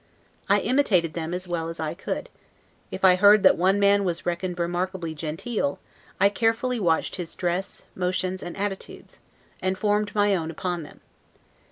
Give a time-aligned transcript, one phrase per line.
[0.49, 2.29] I imitated them as well as I could;
[2.89, 5.77] if I heard that one man was reckoned remarkably genteel,
[6.19, 9.19] I carefully watched his dress, motions and attitudes,
[9.61, 11.01] and formed my own upon them.